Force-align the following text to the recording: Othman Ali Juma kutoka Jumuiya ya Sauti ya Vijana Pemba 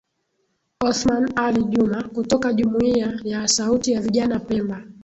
Othman 0.81 1.31
Ali 1.35 1.63
Juma 1.63 2.03
kutoka 2.03 2.53
Jumuiya 2.53 3.19
ya 3.23 3.47
Sauti 3.47 3.91
ya 3.91 4.01
Vijana 4.01 4.39
Pemba 4.39 4.83